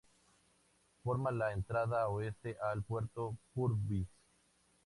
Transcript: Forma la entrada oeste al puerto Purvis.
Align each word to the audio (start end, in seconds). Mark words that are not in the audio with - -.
Forma 1.03 1.29
la 1.29 1.51
entrada 1.53 2.07
oeste 2.09 2.57
al 2.59 2.81
puerto 2.81 3.37
Purvis. 3.53 4.07